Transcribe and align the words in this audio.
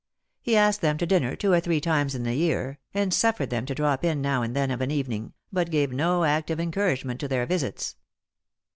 He 0.41 0.57
asked 0.57 0.81
them 0.81 0.97
to 0.97 1.05
dinner 1.05 1.35
two 1.35 1.51
or 1.53 1.59
three 1.59 1.79
times 1.79 2.15
in 2.15 2.23
the 2.23 2.33
year, 2.33 2.79
and 2.91 3.13
suffered 3.13 3.51
them 3.51 3.67
to 3.67 3.75
drop 3.75 4.03
in 4.03 4.19
now 4.19 4.41
and 4.41 4.55
then 4.55 4.71
of 4.71 4.81
an 4.81 4.89
evening, 4.89 5.33
but 5.53 5.69
gave 5.69 5.91
no 5.91 6.23
active 6.23 6.59
encouragement 6.59 7.19
to 7.19 7.27
their 7.27 7.45
visits. 7.45 7.97